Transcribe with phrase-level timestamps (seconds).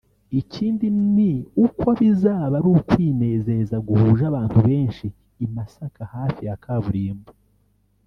[0.41, 1.31] Ikindi ni
[1.65, 5.05] uko bizaba ari ukwinezeza guhuje abantu benshi
[5.45, 7.29] i Masaka hafi na kaburimbo